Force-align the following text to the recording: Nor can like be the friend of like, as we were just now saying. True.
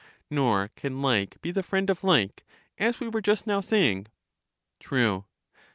Nor 0.31 0.69
can 0.75 1.03
like 1.03 1.39
be 1.43 1.51
the 1.51 1.61
friend 1.61 1.87
of 1.91 2.03
like, 2.03 2.43
as 2.79 2.99
we 2.99 3.07
were 3.07 3.21
just 3.21 3.45
now 3.45 3.61
saying. 3.61 4.07
True. 4.79 5.25